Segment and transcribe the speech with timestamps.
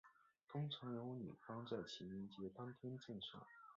[0.51, 3.39] 通常由女方在情人节当天赠送。